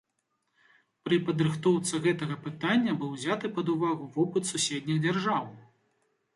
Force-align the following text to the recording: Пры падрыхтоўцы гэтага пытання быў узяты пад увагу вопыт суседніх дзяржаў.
Пры 1.07 1.19
падрыхтоўцы 1.27 1.93
гэтага 2.07 2.39
пытання 2.47 2.97
быў 3.03 3.13
узяты 3.19 3.47
пад 3.61 3.71
увагу 3.77 4.11
вопыт 4.19 4.51
суседніх 4.57 4.97
дзяржаў. 5.09 5.43